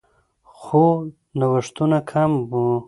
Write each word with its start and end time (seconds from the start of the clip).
خو 0.59 0.83
نوښتونه 1.39 1.97
کم 2.11 2.31
وو 2.49 2.67